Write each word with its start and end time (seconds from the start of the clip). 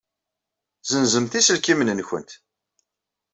Ssenzemt 0.81 1.33
iselkimen-nwent. 1.39 2.31